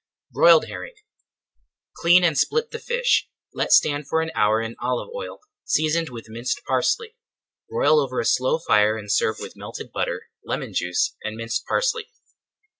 BROILED 0.31 0.65
HERRING 0.65 0.95
Clean 1.97 2.23
and 2.23 2.35
split 2.35 2.71
the 2.71 2.79
fish. 2.79 3.29
Let 3.53 3.71
stand 3.71 4.07
for 4.07 4.23
an 4.23 4.31
hour 4.33 4.59
in 4.59 4.75
olive 4.79 5.09
oil, 5.13 5.41
seasoned 5.63 6.09
with 6.09 6.25
minced 6.27 6.63
parsley. 6.65 7.17
Broil 7.69 7.99
over 7.99 8.19
a 8.19 8.25
slow 8.25 8.57
fire 8.57 8.97
and 8.97 9.11
serve 9.11 9.35
with 9.39 9.55
melted 9.55 9.91
butter, 9.91 10.29
lemon 10.43 10.73
juice 10.73 11.15
and 11.23 11.35
minced 11.35 11.67
parsley. 11.67 12.07